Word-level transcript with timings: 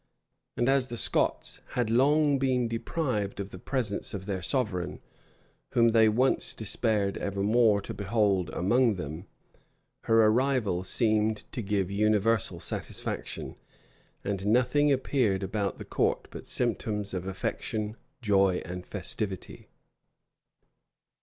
[]And 0.57 0.67
as 0.67 0.87
the 0.87 0.97
Scots 0.97 1.61
had 1.75 1.91
long 1.91 2.39
been 2.39 2.67
deprived 2.67 3.39
of 3.39 3.51
the 3.51 3.59
presence 3.59 4.15
of 4.15 4.25
their 4.25 4.41
sovereign, 4.41 4.99
whom 5.73 5.89
they 5.89 6.09
once 6.09 6.55
despaired 6.55 7.19
ever 7.19 7.43
more 7.43 7.79
to 7.81 7.93
behold 7.93 8.49
among 8.49 8.95
them, 8.95 9.27
her 10.05 10.25
arrival 10.25 10.83
seemed 10.83 11.43
to 11.51 11.61
give 11.61 11.91
universal 11.91 12.59
satisfaction; 12.59 13.57
and 14.23 14.47
nothing 14.47 14.91
appeared 14.91 15.43
about 15.43 15.77
the 15.77 15.85
court 15.85 16.27
but 16.31 16.47
symptoms 16.47 17.13
of 17.13 17.27
affection, 17.27 17.95
joy, 18.23 18.59
and 18.65 18.87
festivity. 18.87 19.67